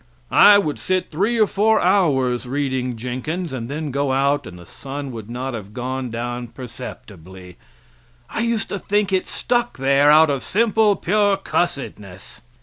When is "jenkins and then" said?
2.97-3.91